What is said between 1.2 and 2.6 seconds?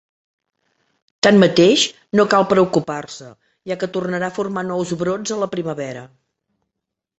Tanmateix no cal